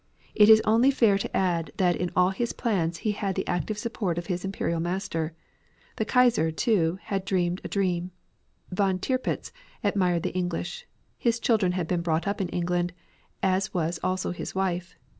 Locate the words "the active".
3.35-3.77